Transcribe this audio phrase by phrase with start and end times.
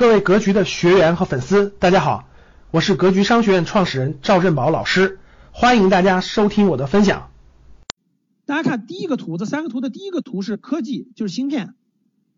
[0.00, 2.26] 各位格局的学员和粉丝，大家好，
[2.70, 5.18] 我是格局商学院创始人赵振宝老师，
[5.52, 7.30] 欢迎大家收听我的分享。
[8.46, 11.74] 大家看第一个图，这三个图的第一个图是科技，就是芯片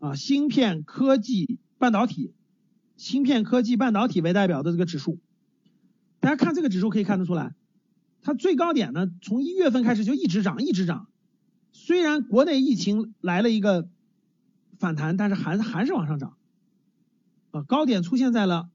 [0.00, 2.34] 啊，芯片、科技、半导体，
[2.96, 5.20] 芯片、科技、半导体为代表的这个指数。
[6.18, 7.54] 大家看这个指数可以看得出来，
[8.22, 11.06] 它最高点呢，从一月份开始就一直涨，一直涨。
[11.70, 13.88] 虽然国内疫情来了一个
[14.80, 16.34] 反弹，但是还还是往上涨。
[17.52, 18.68] 啊，高点出现在了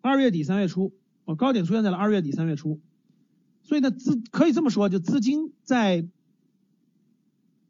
[0.00, 0.92] 二月底三月初，
[1.24, 2.80] 哦，高点出现在了二月底三月初，
[3.62, 6.06] 所以呢，资可以这么说，就资金在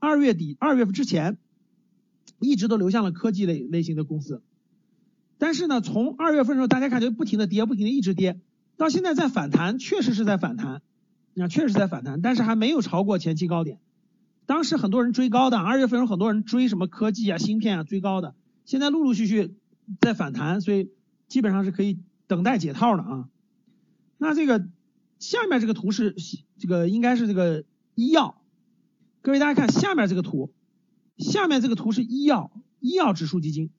[0.01, 1.39] 二月底二月份之前，
[2.41, 4.43] 一直都流向了科技类类型的公司，
[5.39, 8.41] 但是呢，从二月份的时候，大家看就不停的跌，不停的一直跌，
[8.77, 10.83] 到现在在反弹，确实是在反弹，
[11.37, 13.79] 啊，确实在反弹，但是还没有超过前期高点。
[14.47, 18.35] 当时很多人追高的，二月份有很多人追什么科技啊、芯片啊追高的，
[18.67, 19.57] 现在陆陆续续
[20.01, 20.93] 在反弹，所以
[21.29, 23.29] 基本上是可以等待解套的啊。
[24.19, 24.69] 那这个
[25.19, 26.15] 下面这个图是
[26.59, 27.65] 这个应该是这个
[27.95, 28.43] 医药，
[29.23, 30.53] 各位大家看下面这个图，
[31.17, 33.71] 下面这个图是医药医药指数基金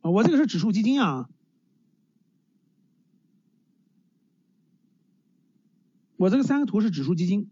[0.00, 1.28] 啊，我这个是指数基金啊，
[6.16, 7.50] 我这个三个图是指数基金。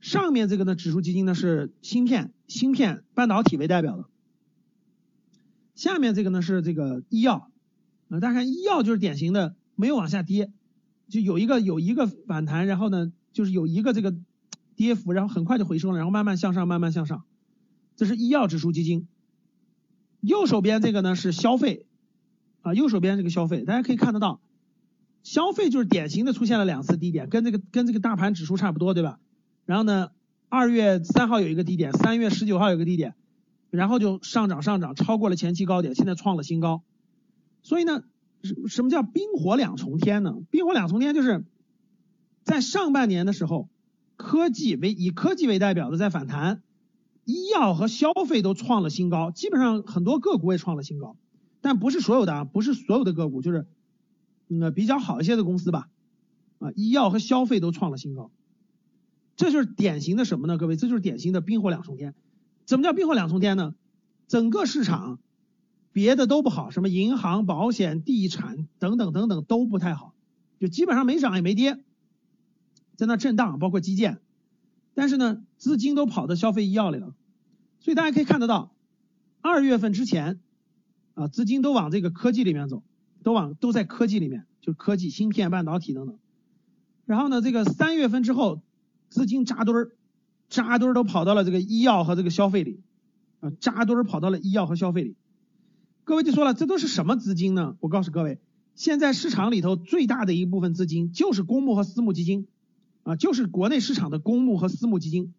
[0.00, 4.06] 上面这个呢，指数基金呢是芯片、芯片、半导体为代表的。
[5.74, 7.50] 下面这个呢是这个医药，
[8.08, 10.52] 啊，大家看医药就是典型的没有往下跌，
[11.08, 14.14] 就有一个有一个反弹，然后呢就是有一个这个
[14.74, 17.24] 跌幅，然后很快就回升了，然后慢慢向上，慢慢向上。
[17.96, 19.06] 这是医药指数基金。
[20.20, 21.86] 右手边这个呢是消费，
[22.62, 24.40] 啊，右手边这个消费，大家可以看得到，
[25.22, 29.18] 消费就是典型的出现了两次低点，跟这个跟这个大盘指数差不多，对吧？
[29.70, 30.10] 然后呢，
[30.48, 33.14] 二月三号有一个低点，三月十九号有个低点，
[33.70, 36.82] 然后就上涨上涨，超过了前期高点，现在创了新高。
[37.62, 38.02] 所以呢，
[38.42, 40.34] 什什么叫冰火两重天呢？
[40.50, 41.44] 冰火两重天就是
[42.42, 43.68] 在上半年的时候，
[44.16, 46.64] 科技为以科技为代表的在反弹，
[47.24, 51.14] 医药和消费都创了新高，基本上很多个股也创了新高，
[51.60, 53.68] 但不是所有的啊，不是所有的个股，就是
[54.48, 55.88] 嗯比较好一些的公司吧，
[56.58, 58.32] 啊，医药和消费都创了新高。
[59.40, 60.58] 这就是典型的什么呢？
[60.58, 62.14] 各位，这就是典型的冰火两重天。
[62.66, 63.74] 怎么叫冰火两重天呢？
[64.28, 65.18] 整个市场
[65.92, 70.12] 别的都不好，什么银行、保险、地产等等等等都不太好，
[70.58, 71.78] 就基本上没涨也没跌，
[72.96, 74.20] 在那震荡，包括基建。
[74.92, 77.14] 但是呢，资金都跑到消费医药里了，
[77.78, 78.74] 所以大家可以看得到，
[79.40, 80.38] 二月份之前
[81.14, 82.82] 啊，资金都往这个科技里面走，
[83.22, 86.18] 都往都在科技里面，就是科技、芯片、半导体等等。
[87.06, 88.60] 然后呢，这个三月份之后。
[89.10, 89.90] 资金扎堆儿，
[90.48, 92.80] 扎堆儿都跑到了这个医药和这个消费里，
[93.40, 95.16] 啊，扎堆儿跑到了医药和消费里。
[96.04, 97.76] 各位就说了，这都是什么资金呢？
[97.80, 98.38] 我告诉各位，
[98.74, 102.46] 现在市场里头最大的一部分资金就是公募和私募基金，
[103.02, 105.34] 啊，就是国内市场的公募和私募基金，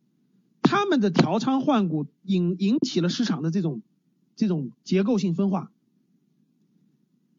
[0.61, 3.81] 他们的调仓换股引引起了市场的这种
[4.35, 5.71] 这种结构性分化，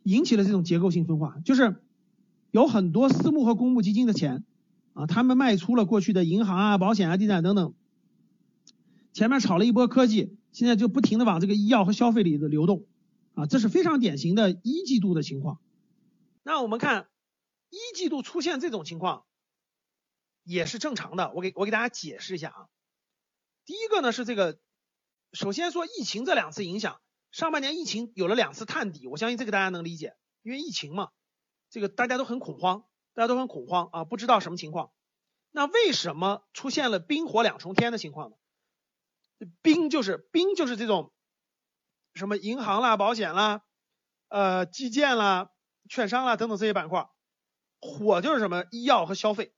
[0.03, 1.77] 引起了这种结构性分化，就是
[2.51, 4.45] 有很多私募和公募基金的钱。
[4.95, 7.75] 啊，他们卖出了过去的银行啊、保险啊、地产等等，
[9.13, 12.87] 前面炒了一波科技，现在就不停的往这个医药和消费里的流动，
[13.35, 15.61] 啊，这是非常典型的一季度的情况。
[16.43, 17.09] 那我们看
[17.71, 19.25] 一季度出现这种情况
[20.45, 22.67] 也是正常的，我给我给大家解释一下啊。
[23.65, 24.59] 第一个呢是这个，
[25.33, 31.09] 首先说疫情这两次影响，上半年疫情有了两次探底，我相信这个大家能理解，因为疫情嘛，
[31.71, 32.85] 这个大家都很恐慌。
[33.15, 34.93] 大家都很恐慌啊，不知道什么情况。
[35.51, 38.37] 那为什么出现了冰火两重天的情况呢？
[39.61, 41.13] 冰就是冰就是这种
[42.15, 43.63] 什么银行啦、保险啦、
[44.29, 45.51] 呃基建啦、
[45.89, 47.11] 券商啦等等这些板块，
[47.81, 49.53] 火就是什么医药和消费。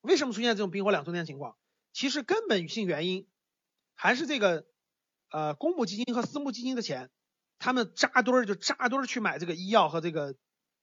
[0.00, 1.56] 为什么出现这种冰火两重天的情况？
[1.92, 3.28] 其实根本性原因
[3.94, 4.66] 还是这个
[5.30, 7.10] 呃公募基金和私募基金的钱，
[7.58, 10.36] 他们扎堆儿就扎堆儿去买这个医药和这个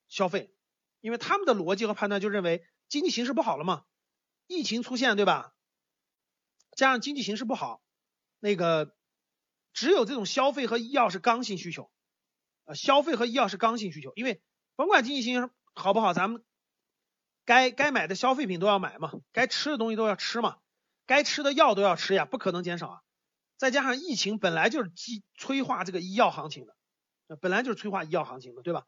[0.08, 0.55] 消费。
[1.06, 3.84] 因为他们的逻辑和判断就认为经济形势不好了嘛，
[4.48, 5.54] 疫情出现对吧？
[6.76, 7.84] 加上经济形势不好，
[8.40, 8.96] 那个
[9.72, 11.92] 只有这种消费和医药是刚性需求，
[12.64, 14.42] 呃，消费和医药是刚性需求，因为
[14.76, 16.44] 甭管经济形势好不好，咱们
[17.46, 20.58] 该该买的消费品都要买嘛，该吃的东西都要吃嘛，
[21.06, 23.02] 该吃的药都要吃呀，不可能减少啊。
[23.58, 26.76] 再加上疫情本来就是激催化这个医药行情的，
[27.36, 28.88] 本来就是催化医药行情的，对吧？